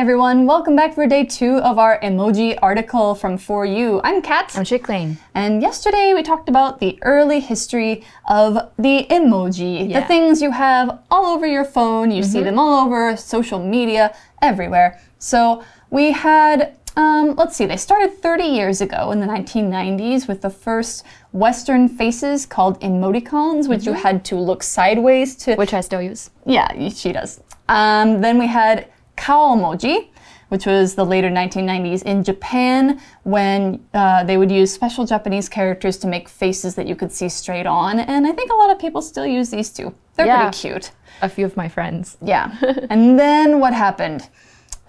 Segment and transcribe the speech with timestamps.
[0.00, 4.00] Hi everyone, welcome back for day two of our emoji article from For You.
[4.02, 4.50] I'm Kat.
[4.56, 5.18] I'm Chickling.
[5.34, 10.00] And yesterday we talked about the early history of the emoji, Yeah.
[10.00, 14.16] the things you have all over your phone, you see them all over social media,
[14.40, 14.98] everywhere.
[15.18, 16.76] So we had.
[16.96, 21.88] Um, let's see, they started 30 years ago in the 1990s with the first Western
[21.88, 26.30] faces called emoticons, which you had to look sideways to Which I still use.
[26.46, 27.40] yeah, she does.
[27.68, 28.88] Um, then we had
[29.24, 30.08] kaomoji,
[30.48, 33.60] which was the later 1990s in Japan when
[33.94, 37.66] uh, they would use special Japanese characters to make faces that you could see straight
[37.66, 38.00] on.
[38.00, 39.94] And I think a lot of people still use these too.
[40.16, 40.40] They're Yeah.
[40.42, 40.86] pretty cute.
[41.22, 42.16] A few of my friends.
[42.34, 42.46] Yeah.
[42.90, 44.28] and then what happened?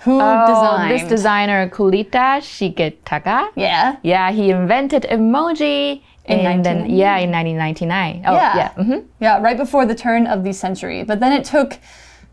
[0.05, 0.91] Who Oh, designed?
[0.93, 3.49] this designer Kurita Shigetaka.
[3.55, 3.97] yeah.
[4.01, 6.97] Yeah, he invented emoji In and then 1999?
[6.97, 8.23] yeah, in 1999.
[8.27, 8.55] Oh, Yeah.
[8.61, 8.69] yeah.
[8.83, 11.03] hmm Yeah, right before the turn of the century.
[11.03, 11.77] But then it took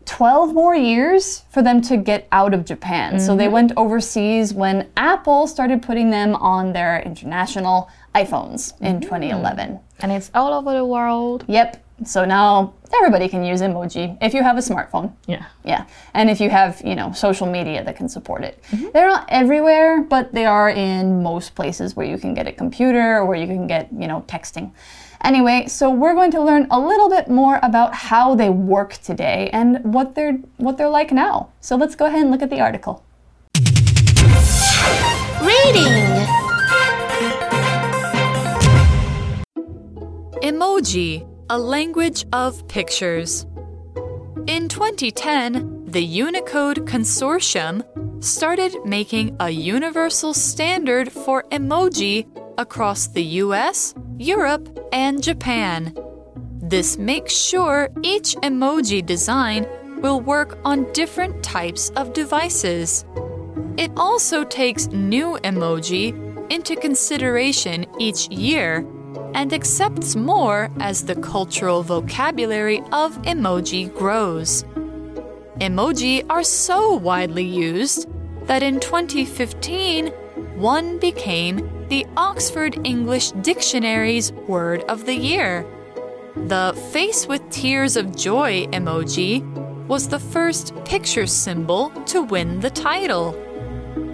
[0.05, 3.19] 12 more years for them to get out of Japan.
[3.19, 3.53] So they mm-hmm.
[3.53, 9.01] went overseas when Apple started putting them on their international iPhones in mm.
[9.01, 9.79] 2011.
[9.99, 11.45] And it's all over the world.
[11.47, 11.85] Yep.
[12.05, 15.13] So now everybody can use emoji if you have a smartphone.
[15.27, 15.45] Yeah.
[15.65, 15.85] Yeah.
[16.13, 18.63] And if you have, you know, social media that can support it.
[18.71, 18.87] Mm-hmm.
[18.93, 23.17] They're not everywhere, but they are in most places where you can get a computer
[23.17, 24.71] or where you can get, you know, texting.
[25.23, 29.49] Anyway, so we're going to learn a little bit more about how they work today
[29.51, 31.49] and what they're what they're like now.
[31.59, 33.03] So let's go ahead and look at the article.
[35.41, 35.93] Reading
[40.41, 43.45] Emoji, a language of pictures.
[44.47, 47.83] In 2010, the Unicode Consortium
[48.23, 52.25] started making a universal standard for emoji
[52.57, 55.95] across the US, Europe, and Japan.
[56.61, 59.65] This makes sure each emoji design
[60.01, 63.05] will work on different types of devices.
[63.77, 66.11] It also takes new emoji
[66.51, 68.85] into consideration each year
[69.35, 74.65] and accepts more as the cultural vocabulary of emoji grows.
[75.61, 78.09] Emoji are so widely used
[78.47, 80.07] that in 2015,
[80.57, 85.65] one became the Oxford English Dictionary's Word of the Year.
[86.35, 89.41] The face with tears of joy emoji
[89.87, 93.33] was the first picture symbol to win the title.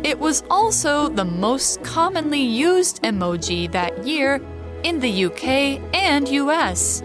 [0.06, 4.40] It was also the most commonly used emoji that year
[4.84, 7.03] in the UK and US.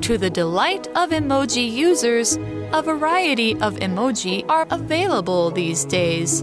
[0.00, 2.38] To the delight of emoji users,
[2.72, 6.42] a variety of emoji are available these days.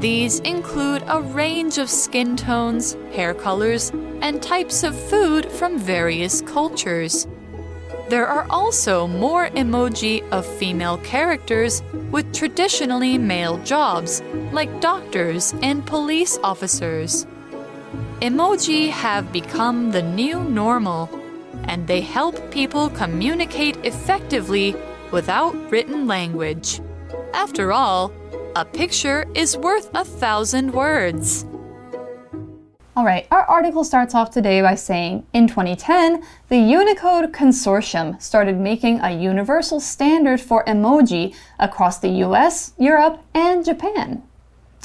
[0.00, 3.90] These include a range of skin tones, hair colors,
[4.20, 7.26] and types of food from various cultures.
[8.10, 15.84] There are also more emoji of female characters with traditionally male jobs, like doctors and
[15.86, 17.26] police officers.
[18.20, 21.08] Emoji have become the new normal,
[21.64, 24.76] and they help people communicate effectively
[25.10, 26.80] without written language.
[27.32, 28.12] After all,
[28.56, 31.44] a picture is worth a thousand words.
[32.96, 38.56] All right, our article starts off today by saying in 2010, the Unicode Consortium started
[38.56, 44.22] making a universal standard for emoji across the US, Europe, and Japan.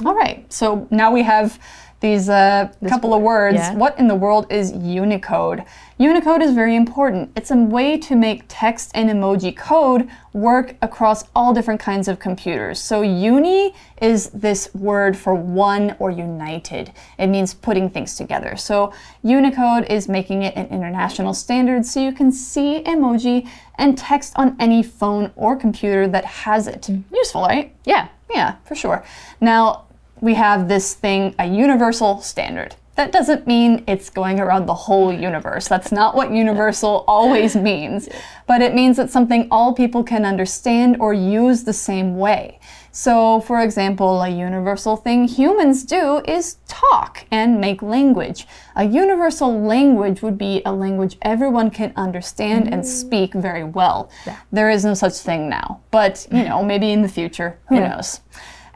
[0.05, 1.57] All right, so now we have
[2.01, 3.55] these uh, couple of words.
[3.55, 3.75] yeah.
[3.75, 5.63] What in the world is Unicode?
[6.01, 7.31] Unicode is very important.
[7.35, 12.17] It's a way to make text and emoji code work across all different kinds of
[12.17, 12.81] computers.
[12.81, 16.91] So, uni is this word for one or united.
[17.19, 18.55] It means putting things together.
[18.55, 24.33] So, Unicode is making it an international standard so you can see emoji and text
[24.37, 26.81] on any phone or computer that has it.
[26.81, 27.03] Mm.
[27.13, 27.75] Useful, right?
[27.85, 28.07] Yeah.
[28.33, 29.05] Yeah, for sure.
[29.39, 29.83] Now,
[30.19, 32.75] we have this thing, a universal standard.
[33.01, 35.67] That doesn't mean it's going around the whole universe.
[35.67, 38.07] That's not what universal always means.
[38.45, 42.59] But it means it's something all people can understand or use the same way.
[42.91, 48.45] So, for example, a universal thing humans do is talk and make language.
[48.75, 52.85] A universal language would be a language everyone can understand and mm.
[52.85, 54.11] speak very well.
[54.51, 55.81] There is no such thing now.
[55.89, 58.21] But, you know, maybe in the future, who knows?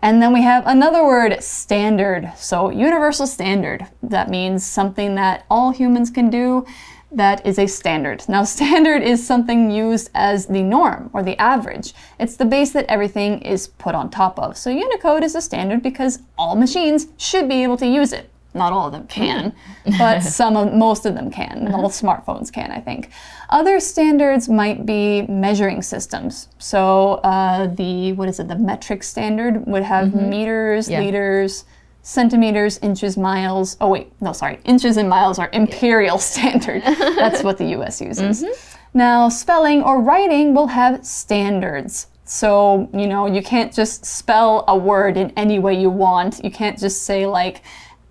[0.02, 2.32] And then we have another word, standard.
[2.38, 3.88] So, universal standard.
[4.04, 6.66] That means something that all humans can do
[7.12, 8.24] that is a standard.
[8.28, 11.94] Now, standard is something used as the norm or the average.
[12.20, 14.58] It's the base that everything is put on top of.
[14.58, 18.30] So, Unicode is a standard because all machines should be able to use it.
[18.56, 19.54] Not all of them can,
[19.86, 19.92] hmm.
[19.98, 21.74] but some of most of them can.
[21.74, 23.12] All smartphones can, I think.
[23.50, 26.50] Other standards might be measuring systems.
[26.58, 28.48] So uh, the what is it?
[28.48, 30.30] The metric standard would have mm-hmm.
[30.30, 31.02] meters, Yeah.
[31.02, 31.66] liters,
[32.02, 33.78] centimeters, inches, miles.
[33.82, 34.60] Oh wait, no, sorry.
[34.66, 36.84] Inches and miles are imperial standard.
[36.84, 38.44] That's what the US uses.
[38.44, 38.98] Mm-hmm.
[38.98, 42.08] Now, spelling or writing will have standards.
[42.24, 46.44] So, you know, you can't just spell a word in any way you want.
[46.44, 47.62] You can't just say like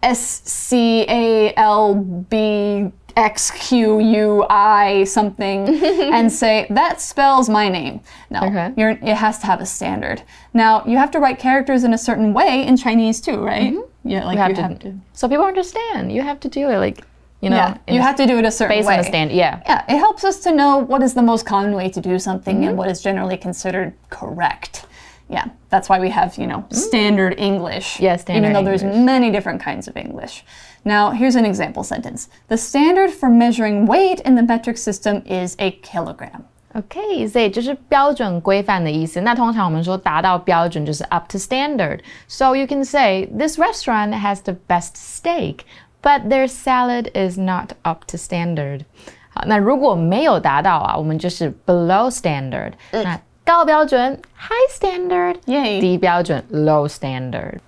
[0.05, 7.69] S C A L B X Q U I something and say that spells my
[7.69, 8.01] name.
[8.31, 8.73] No, Okay.
[8.77, 10.23] you're, it has to have a standard.
[10.53, 13.73] Now, you have to write characters in a certain way in Chinese too, right?
[14.05, 14.95] Yeah, like You have, you to, have to.
[15.13, 16.13] So people understand.
[16.13, 17.05] You have to do it like,
[17.41, 18.95] you know, Yeah, you have to do it a certain based way.
[18.95, 19.35] on the standard.
[19.37, 19.63] Yeah.
[19.65, 22.57] Yeah, it helps us to know what is the most common way to do something
[22.57, 22.69] Mm-hmm.
[22.69, 24.87] and what is generally considered correct.
[25.34, 27.98] Yeah, that's why we have, you know, standard English.
[27.98, 28.02] Mm.
[28.02, 29.06] Yeah, standard Even though there's English.
[29.06, 30.44] many different kinds of English.
[30.84, 32.30] Now, here's an example sentence.
[32.48, 36.46] The standard for measuring weight in the metric system is a kilogram.
[36.74, 39.22] OK，所以就是标准规范的意思。
[39.22, 45.62] 那通常我们说达到标准就是 up to standard。So you can say this restaurant has the best steak,
[46.02, 48.82] but their salad is not up to standard。
[49.32, 52.74] 好，那如果没有达到啊，我们就是 below standard。
[52.92, 55.80] 那 高标准 high standard， Yay.
[55.80, 57.60] 低标准 low standard。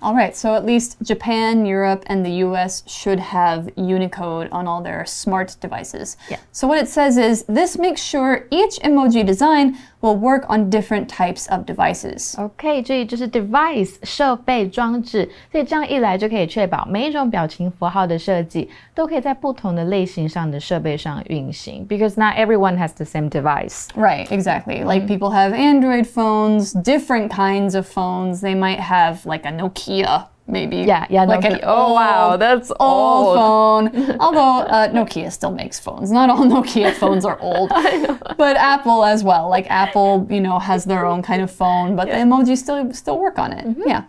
[0.00, 4.80] All right, so at least Japan, Europe, and the US should have Unicode on all
[4.80, 6.16] their smart devices.
[6.30, 6.38] Yeah.
[6.52, 11.06] So what it says is this makes sure each emoji design will work on different
[11.08, 12.40] types of devices.
[12.40, 21.86] OK，这里就是 device 设备装置，所以这样一来就可以确保每一种表情符号的设计都可以在不同的类型上的设备上运行。
[21.88, 23.88] Because not everyone has the same device.
[23.94, 24.84] Right, exactly.
[24.84, 28.40] Like people have Android phones, different kinds of phones.
[28.40, 30.77] They might have like a Nokia, maybe.
[30.77, 31.59] Yeah, yeah, Like an Nokia.
[31.63, 33.91] Oh, wow, that's old old.
[33.93, 34.17] phone.
[34.19, 36.11] Although uh, Nokia still makes phones.
[36.11, 37.69] Not all Nokia phones are old,
[38.37, 39.49] but Apple as well.
[39.49, 43.19] Like Apple, you know, has their own kind of phone, but the emojis still still
[43.19, 43.77] work on it.
[43.85, 44.03] Yeah.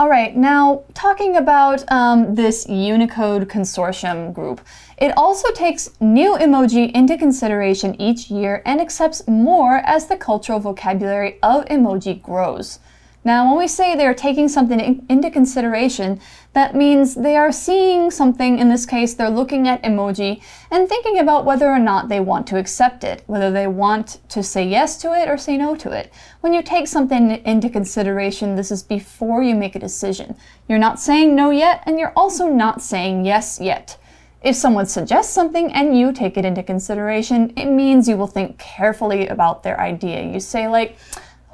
[0.00, 4.62] All right, now talking about um, this Unicode Consortium group,
[4.96, 10.58] it also takes new emoji into consideration each year and accepts more as the cultural
[10.58, 12.78] vocabulary of emoji grows.
[13.22, 16.20] Now, when we say they're taking something in- into consideration,
[16.54, 20.40] that means they are seeing something, in this case, they're looking at emoji
[20.70, 24.42] and thinking about whether or not they want to accept it, whether they want to
[24.42, 26.10] say yes to it or say no to it.
[26.40, 30.34] When you take something into consideration, this is before you make a decision.
[30.66, 33.98] You're not saying no yet, and you're also not saying yes yet.
[34.42, 38.58] If someone suggests something and you take it into consideration, it means you will think
[38.58, 40.22] carefully about their idea.
[40.22, 40.96] You say, like,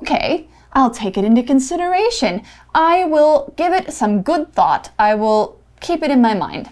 [0.03, 0.47] okay,
[0.77, 2.43] I'll take it into consideration.
[2.75, 4.91] I will give it some good thought.
[4.99, 6.69] I will keep it in my mind.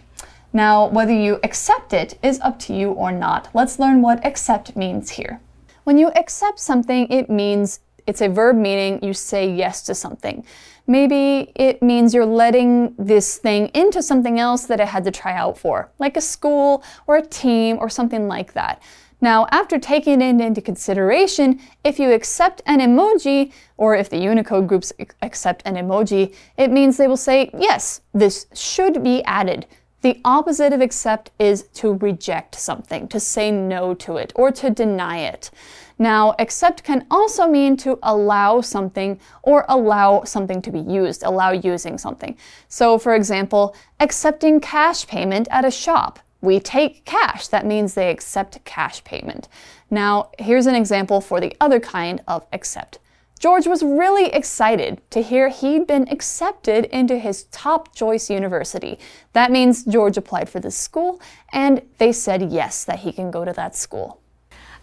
[0.52, 3.48] Now, whether you accept it is up to you or not.
[3.54, 5.40] Let's learn what accept means here.
[5.84, 10.44] When you accept something, it means it's a verb meaning you say yes to something.
[10.86, 15.32] Maybe it means you're letting this thing into something else that it had to try
[15.32, 18.82] out for, like a school or a team or something like that.
[19.24, 24.68] Now, after taking it into consideration, if you accept an emoji, or if the Unicode
[24.68, 29.64] groups accept an emoji, it means they will say, yes, this should be added.
[30.02, 34.68] The opposite of accept is to reject something, to say no to it, or to
[34.68, 35.50] deny it.
[35.98, 41.52] Now, accept can also mean to allow something or allow something to be used, allow
[41.52, 42.36] using something.
[42.68, 47.47] So, for example, accepting cash payment at a shop We take cash.
[47.47, 49.47] That means they accept cash payment.
[49.89, 52.99] Now, here's an example for the other kind of accept.
[53.39, 58.99] George was really excited to hear he'd been accepted into his top choice university.
[59.31, 61.19] That means George applied for this school
[61.53, 64.19] and they said yes, that he can go to that school.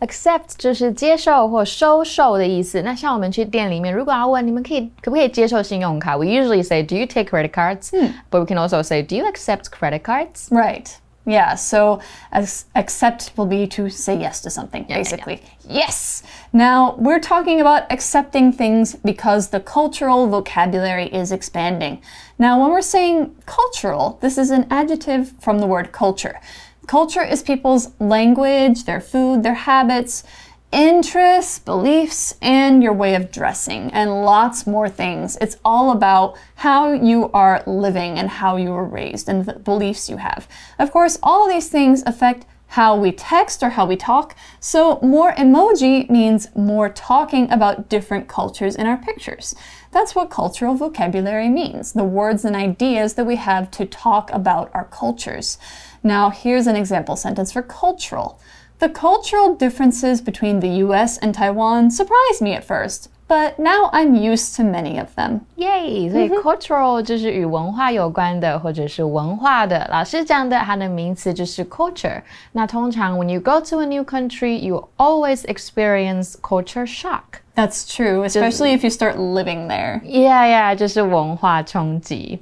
[0.00, 2.82] accept 就是接受或收受的意思。
[2.82, 7.90] 那像我们去店里面，如果要问你们可以可不可以接受信用卡，we usually say Do you take credit cards?
[8.30, 10.48] But we can also say Do you accept credit cards?
[10.50, 10.88] Right.
[11.25, 12.01] Yeah, so
[12.31, 15.41] as accept will be to say yes to something, yeah, basically.
[15.67, 16.23] Yes!
[16.51, 22.01] Now, we're talking about accepting things because the cultural vocabulary is expanding.
[22.39, 26.41] Now, when we're saying cultural, this is an adjective from the word culture.
[26.87, 30.23] Culture is people's language, their food, their habits,
[30.71, 35.37] interests, beliefs, and your way of dressing, and lots more things.
[35.41, 40.09] It's all about how you are living and how you were raised and the beliefs
[40.09, 40.47] you have.
[40.79, 44.33] Of course, all of these things affect how we text or how we talk.
[44.61, 49.53] So, more emoji means more talking about different cultures in our pictures.
[49.91, 54.71] That's what cultural vocabulary means the words and ideas that we have to talk about
[54.73, 55.57] our cultures.
[56.01, 58.39] Now, here's an example sentence for cultural.
[58.80, 64.14] The cultural differences between the US and Taiwan surprised me at first, but now I'm
[64.14, 65.40] used to many of them.
[65.56, 66.10] Yay！
[66.10, 69.88] 所以 cultural 就是与文化有关的，或者是文化的。
[69.90, 72.20] 老师讲的，它的名词就是 culture。
[72.52, 77.40] 那通常 when you go to a new country, you always experience culture shock.
[77.54, 80.02] That's true, especially if you start living there.
[80.02, 82.40] Yeah, yeah，就是文化冲击。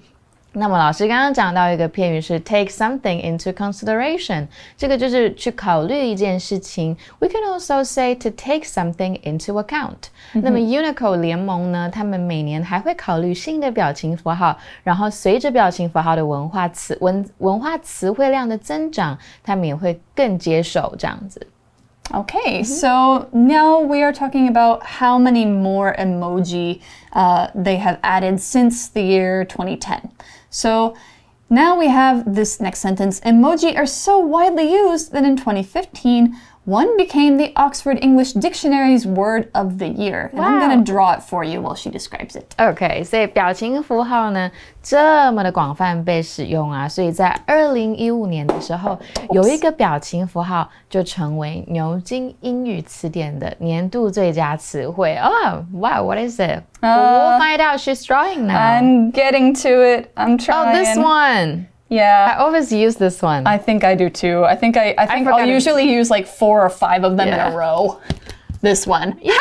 [0.53, 6.97] 那么老师刚刚讲到一个片语是 take something into consideration，这个就是去考虑一件事情。
[7.19, 10.09] We can also say to take something into account。
[10.33, 21.45] 那么 Unicode 联盟呢，他们每年还会考虑新的表情符号，然后随着表情符号的文化词文文化词汇量的增长，他们也会更接受这样子。
[22.11, 22.65] Okay, mm -hmm.
[22.65, 26.79] so now we are talking about how many more emoji
[27.13, 30.09] uh, they have added since the year 2010.
[30.49, 30.95] So
[31.49, 33.19] now we have this next sentence.
[33.21, 36.35] Emoji are so widely used that in 2015,
[36.66, 40.30] one became the Oxford English Dictionary's word of the year.
[40.32, 42.54] And I'm going to draw it for you while she describes it.
[42.56, 44.50] OK，所以表情符号呢
[44.82, 48.98] 这么的广泛被使用啊，所以在二零一五年的时候，
[49.30, 55.16] 有一个表情符号就成为牛津英语词典的年度最佳词汇。
[55.16, 56.62] Oh, wow, what is it?
[56.84, 57.80] we'll find out.
[57.80, 58.56] She's drawing now.
[58.56, 60.12] I'm getting to it.
[60.16, 60.68] I'm trying.
[60.68, 61.68] Oh, this one.
[61.89, 62.35] Yeah.
[62.35, 63.47] I always use this one.
[63.47, 64.43] I think I do too.
[64.45, 65.53] I think I, I think forgot I'll it.
[65.53, 67.99] usually use like four or five of them in a row.
[68.61, 69.17] This one.
[69.21, 69.37] Yeah!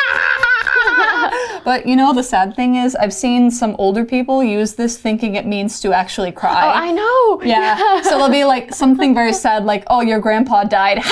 [1.65, 5.35] but you know, the sad thing is, I've seen some older people use this thinking
[5.35, 6.63] it means to actually cry.
[6.65, 7.41] oh, I know.
[7.43, 8.01] yeah.
[8.01, 11.03] so they'll be like something very sad, like, "Oh, your grandpa died."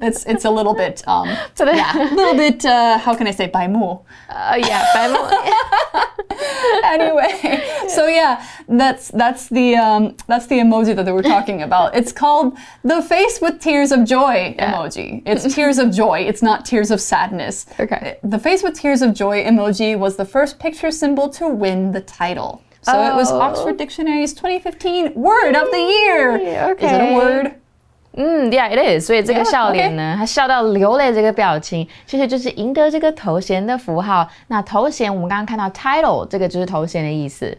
[0.00, 3.26] it's it's a little bit um So the- yeah, a little bit uh, how can
[3.26, 6.21] I say 白目 Uh, yeah, but
[6.84, 11.94] anyway, so yeah, that's that's the um, that's the emoji that they were talking about.
[11.96, 15.22] It's called the face with tears of joy emoji.
[15.26, 16.20] It's tears of joy.
[16.20, 17.66] It's not tears of sadness.
[17.78, 18.18] Okay.
[18.22, 22.00] The face with tears of joy emoji was the first picture symbol to win the
[22.00, 22.62] title.
[22.82, 23.40] So it was Oh.
[23.40, 26.70] Oxford Dictionary's 2015 Word of the Year.
[26.72, 26.86] Okay.
[26.86, 27.54] Is it a word?
[28.19, 29.05] 嗯，Yeah, it is。
[29.05, 34.27] 所以这个 Yeah, 笑脸呢，他笑到流泪这个表情，其实就是赢得这个头衔的符号。
[34.47, 37.55] 那头衔我们刚刚看到 title，这个就是头衔的意思。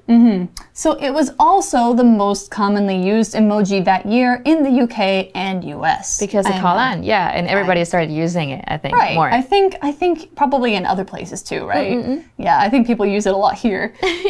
[0.75, 5.62] So it was also the most commonly used emoji that year in the UK and
[5.76, 6.18] US.
[6.21, 8.64] Because of I Colin, yeah, and everybody started using it.
[8.66, 9.14] I think Right.
[9.14, 9.30] more.
[9.30, 12.21] I think I think probably in other places too, right?
[12.37, 13.92] Yeah, I think people use it a lot here.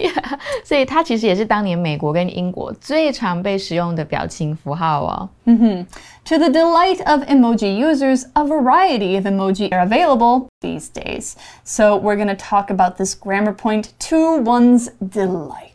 [0.62, 5.28] 所以它其实也是当年美国跟英国最常被使用的表情符号哦。
[5.45, 5.91] Mm-hmm.
[6.23, 11.35] to the delight of emoji users, a variety of emoji are available these days.
[11.65, 15.72] So we're going to talk about this grammar point to one's delight.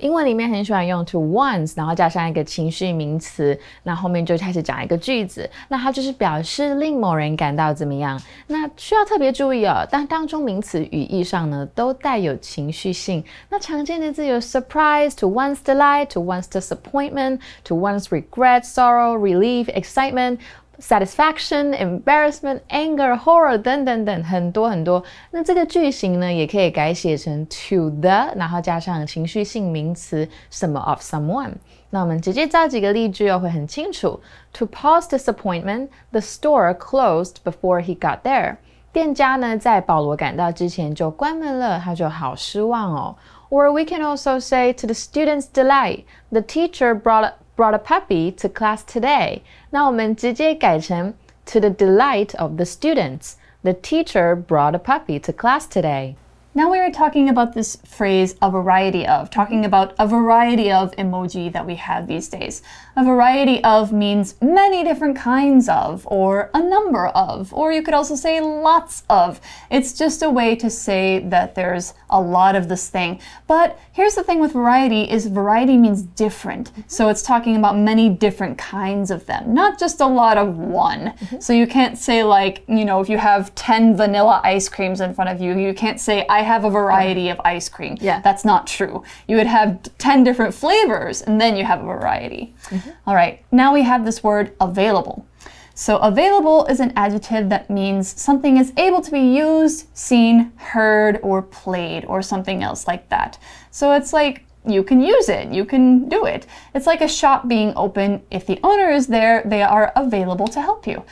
[0.00, 8.20] 英文里面很喜欢用 to ones，然后加上一个情绪名词，那后面就开始讲一个句子，那它就是表示令某人感到怎么样。
[8.46, 13.22] 那需要特别注意哦，但当中名词语义上呢都带有情绪性。
[13.48, 20.38] 那常见的字有 surprise to one's delight to one's disappointment to one's regret, sorrow, relief, excitement。
[20.79, 25.03] satisfaction, embarrassment, anger, horror 等等等很多很多。
[25.31, 31.53] 那这个句型呢，也可以改写成 to the，然后加上情绪性名词什么 of someone。
[31.91, 34.19] 那我们直接造几个例句哦，会很清楚。
[34.53, 38.57] To Paul's disappointment, the store closed before he got there.
[38.91, 43.15] 店家呢，在保罗赶到之前就关门了，他就好失望哦。
[43.49, 48.49] Or we can also say to the student's delight, the teacher brought brought a puppy to
[48.49, 49.41] class today.
[49.69, 51.13] 那我们直接改成
[51.45, 53.33] to the delight of the students.
[53.63, 56.15] The teacher brought a puppy to class today.
[56.52, 60.90] Now we are talking about this phrase a variety of, talking about a variety of
[60.96, 62.60] emoji that we have these days.
[62.96, 67.94] A variety of means many different kinds of, or a number of, or you could
[67.94, 69.40] also say lots of.
[69.70, 73.20] It's just a way to say that there's a lot of this thing.
[73.46, 76.72] But here's the thing with variety is variety means different.
[76.88, 81.14] So it's talking about many different kinds of them, not just a lot of one.
[81.40, 85.14] So you can't say like, you know, if you have 10 vanilla ice creams in
[85.14, 87.96] front of you, you can't say I have a variety of ice cream.
[88.00, 88.20] Yeah.
[88.20, 89.04] That's not true.
[89.26, 92.54] You would have 10 different flavors and then you have a variety.
[92.66, 92.90] Mm-hmm.
[93.06, 93.44] All right.
[93.50, 95.26] Now we have this word available.
[95.74, 101.18] So, available is an adjective that means something is able to be used, seen, heard,
[101.22, 103.38] or played, or something else like that.
[103.70, 106.46] So, it's like you can use it, you can do it.
[106.74, 108.22] It's like a shop being open.
[108.30, 111.02] If the owner is there, they are available to help you.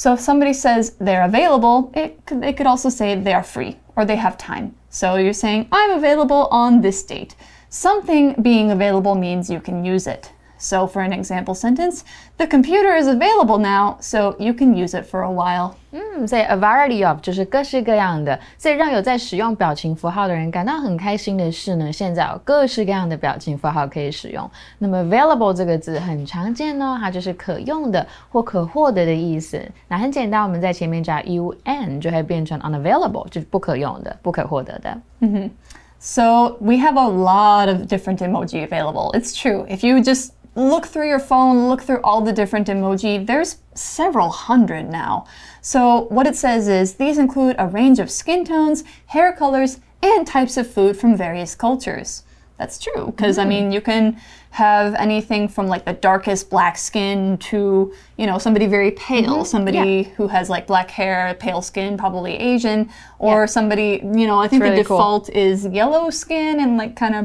[0.00, 3.76] So if somebody says they're available, it could, they could also say they are free
[3.96, 4.74] or they have time.
[4.88, 7.36] So you're saying, I'm available on this date.
[7.68, 10.32] Something being available means you can use it.
[10.59, 12.03] So for an example sentence,
[12.37, 15.73] the computer is available now, so you can use it for a while.
[15.91, 24.49] 嗯，所以 a variety of 就是各式各样的，所以让有在使用表情符号的人感到很开心的是呢，现在有各式各样的表情符号可以使用。
[24.77, 29.61] 那么 available 这个字很常见哦，它就是可用的或可获得的意思。
[29.89, 34.97] 那很简单，我们在前面加 un 就会变成 unavailable，就是不可用的、不可获得的。
[35.19, 35.51] 嗯哼。
[35.99, 39.11] So we have a lot of different emoji available.
[39.13, 39.65] It's true.
[39.67, 43.24] If you just look through your phone, look through all the different emoji.
[43.24, 45.26] There's several hundred now.
[45.60, 50.26] So, what it says is these include a range of skin tones, hair colors, and
[50.26, 52.24] types of food from various cultures.
[52.58, 53.42] That's true, because mm.
[53.42, 58.36] I mean, you can have anything from like the darkest black skin to, you know,
[58.36, 59.46] somebody very pale, mm -hmm.
[59.46, 60.14] somebody yeah.
[60.16, 63.46] who has like black hair, pale skin, probably Asian, or yeah.
[63.46, 65.42] somebody, you know, I think really the default cool.
[65.42, 67.24] is yellow skin and like kind of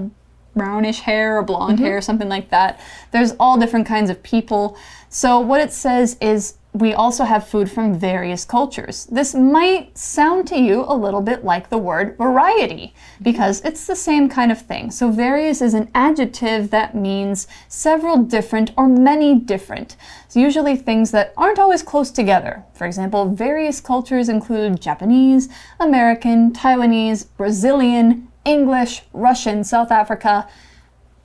[0.55, 1.85] brownish hair or blonde mm-hmm.
[1.85, 2.79] hair, something like that.
[3.12, 4.77] There's all different kinds of people.
[5.09, 9.05] So, what it says is we also have food from various cultures.
[9.05, 13.95] This might sound to you a little bit like the word variety because it's the
[13.95, 14.91] same kind of thing.
[14.91, 19.95] So, various is an adjective that means several different or many different.
[20.25, 22.63] It's usually things that aren't always close together.
[22.74, 25.47] For example, various cultures include Japanese,
[25.79, 30.48] American, Taiwanese, Brazilian, English, Russian, South Africa,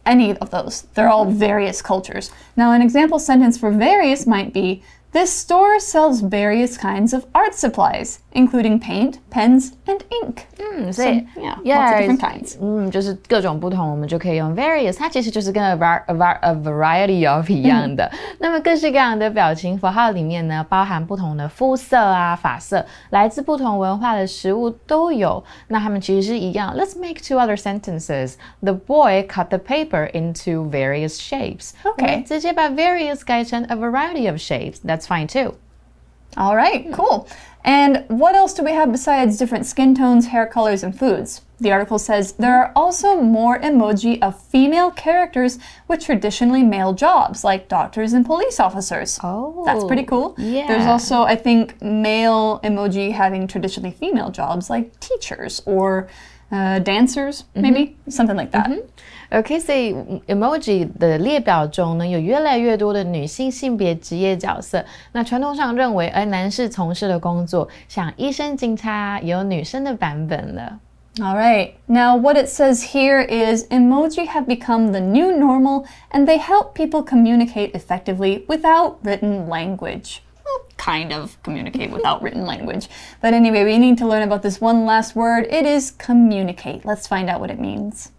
[0.07, 0.83] any of those.
[0.95, 2.31] They're all various cultures.
[2.57, 7.56] Now, an example sentence for various might be this store sells various kinds of art
[7.56, 10.40] supplies, including paint, pens, and ink.
[10.60, 12.58] 嗯，所以 so, yeah, yeah, lots of different kinds.
[12.60, 14.98] 嗯，就是各种不同，我们就可以用 various。
[14.98, 18.12] 它其实就是跟 a var a var a variety of 一样的。
[18.40, 25.42] 那么各式各样的表情符号里面呢，包含不同的肤色啊、发色，来自不同文化的食物都有。
[25.70, 26.76] 那它们其实是一样。
[26.76, 28.34] Let's make two other sentences.
[28.62, 31.70] The boy cut the paper into various shapes.
[31.86, 34.80] Okay，直接把 various 改成 a variety of shapes.
[34.84, 35.57] That's that's fine too.
[36.37, 37.27] All right, cool.
[37.65, 41.41] And what else do we have besides different skin tones, hair colors, and foods?
[41.59, 45.59] The article says there are also more emoji of female characters
[45.89, 49.19] with traditionally male jobs, like doctors and police officers.
[49.23, 50.35] Oh, that's pretty cool.
[50.37, 50.67] Yeah.
[50.69, 56.09] There's also, I think, male emoji having traditionally female jobs, like teachers or
[56.53, 58.13] uh, dancers, maybe mm -hmm.
[58.13, 58.69] something like that.
[58.69, 58.83] Mm -hmm.
[59.32, 59.94] OK，所以
[60.28, 64.86] emoji 的列表中呢，有越来越多的女性性别职业角色。
[65.12, 70.80] 那传统上认为，而男士从事的工作，像医生、警察，有女生的版本了。
[71.18, 71.72] All right.
[71.86, 76.74] Now, what it says here is emoji have become the new normal and they help
[76.74, 80.20] people communicate effectively without written language.
[80.44, 82.90] Well, kind of communicate without written language.
[83.22, 85.48] But anyway, we need to learn about this one last word.
[85.50, 86.86] It is communicate.
[86.86, 88.12] Let's find out what it means.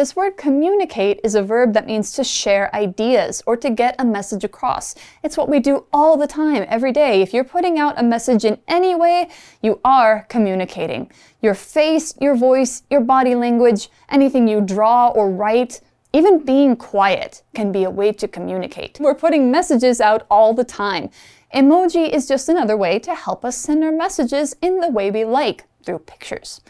[0.00, 4.04] This word communicate is a verb that means to share ideas or to get a
[4.06, 4.94] message across.
[5.22, 7.20] It's what we do all the time, every day.
[7.20, 9.28] If you're putting out a message in any way,
[9.60, 11.12] you are communicating.
[11.42, 15.82] Your face, your voice, your body language, anything you draw or write,
[16.14, 18.96] even being quiet can be a way to communicate.
[19.00, 21.10] We're putting messages out all the time.
[21.54, 25.26] Emoji is just another way to help us send our messages in the way we
[25.26, 26.62] like, through pictures.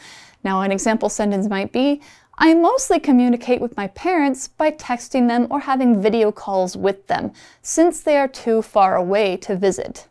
[0.43, 2.01] Now, an example sentence might be
[2.40, 7.32] I mostly communicate with my parents by texting them or having video calls with them,
[7.62, 10.08] since they are too far away to visit.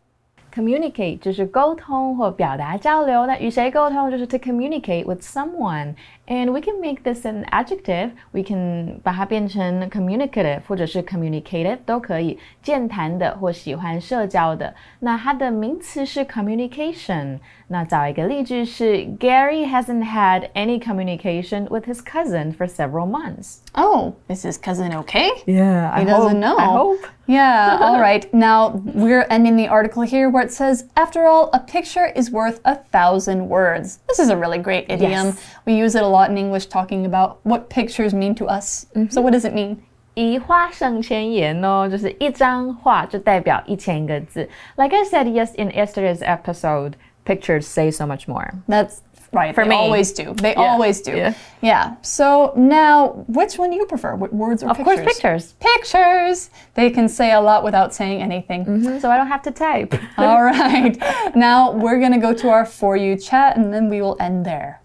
[0.51, 5.95] Communicate 就是沟通或表达交流，那与谁沟通就是 to communicate with someone。
[6.29, 8.11] and we can make this an adjective.
[8.31, 14.73] We can 把它变成 communicative 或者是 communicative 都可以，健谈的或喜欢社交的。
[14.99, 17.39] 那它的名词是 communication。
[17.67, 23.61] 那找一个例句是 Gary hasn't had any communication with his cousin for several months.
[23.73, 25.31] Oh, is his cousin okay?
[25.47, 26.57] Yeah, he I doesn't hope, know.
[26.57, 27.07] I hope.
[27.27, 28.31] Yeah, all right.
[28.31, 32.61] Now we're ending the article here where it says, after all, a picture is worth
[32.65, 33.97] a thousand words.
[34.07, 35.09] This is a really great idiom.
[35.09, 35.55] Yes.
[35.65, 38.85] We use it a lot lot in English talking about what pictures mean to us.
[38.93, 39.11] Mm -hmm.
[39.11, 39.77] So what does it mean?
[40.15, 44.49] 以画胜千言哦，就是一张画就代表一千个字。
[44.77, 46.93] Like I said, yes, in yesterday's episode,
[47.25, 48.53] pictures say so much more.
[48.67, 49.01] That's
[49.33, 49.53] right.
[49.53, 49.75] For they me.
[49.75, 50.33] always do.
[50.33, 50.61] They yeah.
[50.61, 51.11] always do.
[51.11, 51.33] Yeah.
[51.61, 51.95] yeah.
[52.01, 54.15] So now, which one do you prefer?
[54.15, 54.79] Words or of pictures?
[54.79, 55.53] Of course, pictures.
[55.59, 56.49] Pictures.
[56.75, 58.65] They can say a lot without saying anything.
[58.65, 59.97] Mm -hmm, so I don't have to type.
[60.17, 60.97] All right.
[61.35, 64.79] Now we're gonna go to our for you chat, and then we will end there.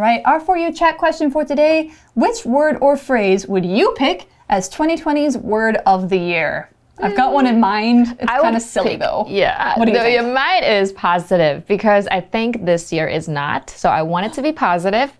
[0.00, 3.92] All right, our For You chat question for today Which word or phrase would you
[3.98, 6.70] pick as 2020's word of the year?
[6.96, 8.16] I've got one in mind.
[8.18, 9.26] It's I kind of silly pick- though.
[9.28, 9.78] Yeah.
[9.78, 10.22] What do you the, think?
[10.22, 13.68] your mind is positive because I think this year is not.
[13.68, 15.12] So I want it to be positive,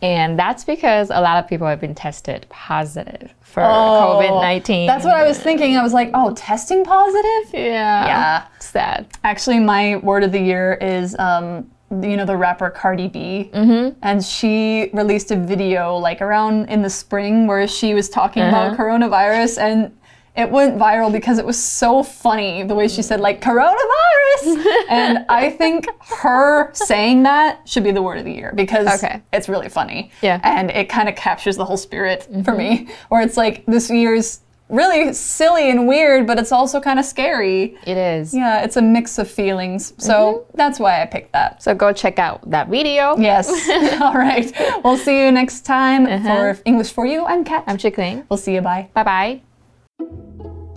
[0.00, 4.84] And that's because a lot of people have been tested positive for COVID 19.
[4.84, 5.76] Oh, That's what I was thinking.
[5.76, 7.52] I was like, oh, testing positive?
[7.52, 8.06] Yeah.
[8.06, 8.46] Yeah.
[8.58, 9.06] Sad.
[9.22, 13.50] Actually, my word of the year is, um, you know, the rapper Cardi B.
[13.52, 13.98] Mm-hmm.
[14.02, 18.76] And she released a video like around in the spring where she was talking about
[18.76, 19.96] coronavirus and
[20.36, 25.24] it went viral because it was so funny the way she said like coronavirus and
[25.28, 25.86] i think
[26.22, 29.22] her saying that should be the word of the year because Okay.
[29.32, 30.40] it's really funny Yeah.
[30.42, 34.40] and it kind of captures the whole spirit for me where it's like this year's
[34.68, 38.34] really silly and weird but it's also kind of scary It is.
[38.34, 39.92] yeah, it's a mix of feelings.
[39.98, 40.56] So mm-hmm.
[40.56, 41.62] that's why I picked that.
[41.62, 43.16] So go check out that video.
[43.18, 43.48] Yes.
[44.00, 44.52] All right.
[44.82, 46.54] We'll see you next time uh-huh.
[46.54, 47.24] for English for You.
[47.24, 47.64] I'm Kat.
[47.66, 48.24] I'm Chickling.
[48.28, 48.60] we'll see you.
[48.60, 48.88] Bye.
[48.94, 49.42] Bye bye.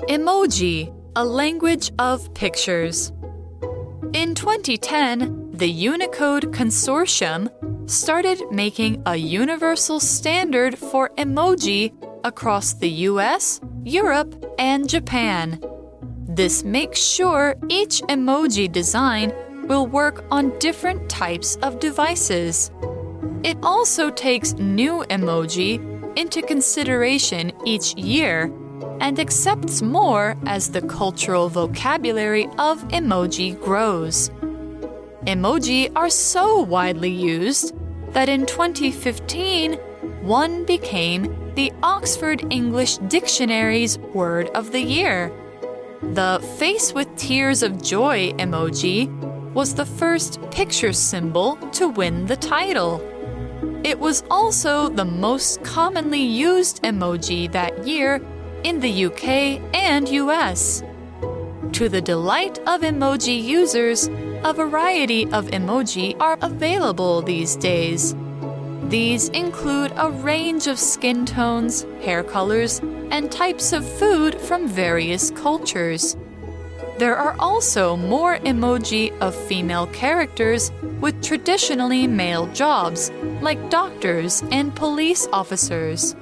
[0.10, 3.12] Emoji, a language of pictures.
[4.14, 7.50] In 2010, the Unicode Consortium
[7.90, 15.64] started making a universal standard for emoji across the US, Europe, and Japan.
[16.28, 19.34] This makes sure each emoji design
[19.70, 22.70] will work on different types of devices.
[23.44, 25.80] It also takes new emoji
[26.18, 28.52] into consideration each year
[29.00, 34.30] and accepts more as the cultural vocabulary of emoji grows.
[35.26, 37.74] Emoji are so widely used
[38.12, 39.80] that in 2015,
[40.28, 45.32] one became the Oxford English Dictionary's Word of the Year.
[46.02, 49.08] The face with tears of joy emoji
[49.54, 53.02] was the first picture symbol to win the title.
[53.86, 58.22] It was also the most commonly used emoji that year
[58.66, 60.84] in the UK and US.
[61.72, 64.10] To the delight of emoji users,
[64.44, 68.14] a variety of emoji are available these days.
[68.90, 72.80] These include a range of skin tones, hair colors,
[73.12, 76.16] and types of food from various cultures.
[76.98, 80.72] There are also more emoji of female characters
[81.02, 86.16] with traditionally male jobs, like doctors and police officers.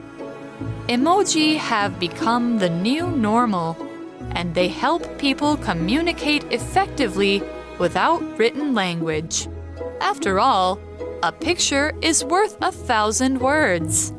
[0.89, 3.77] Emoji have become the new normal,
[4.31, 7.43] and they help people communicate effectively
[7.77, 9.47] without written language.
[10.01, 10.79] After all,
[11.23, 14.11] a picture is worth a thousand words.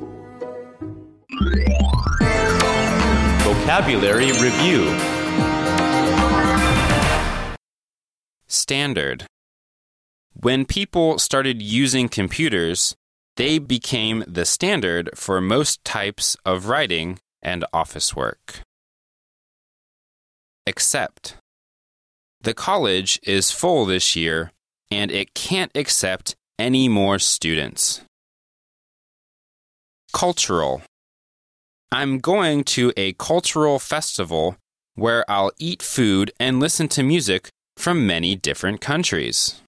[3.42, 4.96] Vocabulary Review
[8.46, 9.24] Standard
[10.34, 12.96] When people started using computers,
[13.36, 18.60] they became the standard for most types of writing and office work.
[20.66, 21.36] Accept
[22.40, 24.52] The college is full this year
[24.90, 28.02] and it can't accept any more students.
[30.12, 30.82] Cultural
[31.92, 34.56] I'm going to a cultural festival
[34.96, 39.62] where I'll eat food and listen to music from many different countries.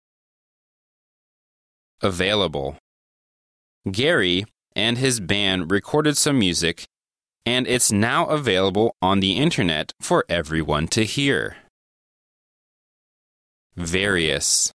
[2.03, 2.77] Available.
[3.91, 6.85] Gary and his band recorded some music,
[7.47, 11.57] and it's now available on the internet for everyone to hear.
[13.77, 14.73] Various.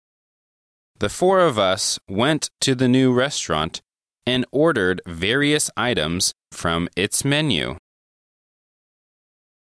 [1.00, 3.80] The four of us went to the new restaurant
[4.26, 7.78] and ordered various items from its menu.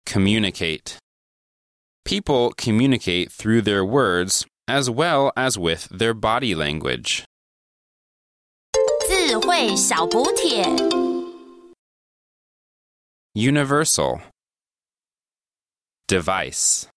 [0.05, 0.99] Communicate.
[2.05, 7.25] People communicate through their words as well as with their body language.
[13.33, 14.21] Universal
[16.07, 16.87] Device